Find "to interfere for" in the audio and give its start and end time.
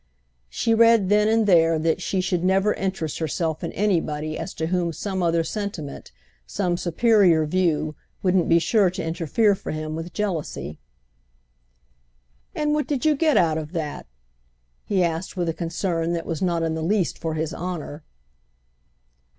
8.89-9.69